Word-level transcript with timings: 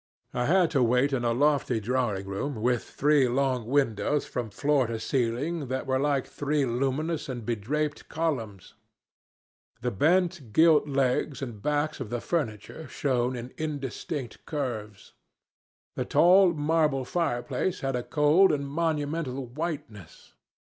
I 0.33 0.45
had 0.47 0.71
to 0.71 0.81
wait 0.81 1.13
in 1.13 1.23
a 1.23 1.31
lofty 1.31 1.79
drawing 1.79 2.25
room 2.25 2.55
with 2.63 2.83
three 2.83 3.27
long 3.27 3.67
windows 3.67 4.25
from 4.25 4.49
floor 4.49 4.87
to 4.87 4.99
ceiling 4.99 5.67
that 5.67 5.85
were 5.85 5.99
like 5.99 6.25
three 6.25 6.65
luminous 6.65 7.29
and 7.29 7.45
bedraped 7.45 8.07
columns. 8.09 8.73
The 9.81 9.91
bent 9.91 10.53
gilt 10.53 10.87
legs 10.87 11.43
and 11.43 11.61
backs 11.61 11.99
of 11.99 12.09
the 12.09 12.19
furniture 12.19 12.87
shone 12.87 13.35
in 13.35 13.53
indistinct 13.59 14.43
curves. 14.47 15.13
The 15.93 16.05
tall 16.05 16.53
marble 16.53 17.05
fireplace 17.05 17.81
had 17.81 17.95
a 17.95 18.01
cold 18.01 18.51
and 18.51 18.67
monumental 18.67 19.45
whiteness. 19.45 20.33